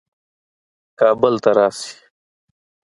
کابل 0.99 1.33
ته 1.43 1.51
راسي. 1.57 1.91